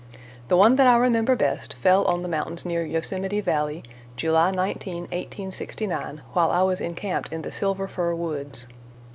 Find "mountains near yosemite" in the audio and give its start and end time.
2.27-3.39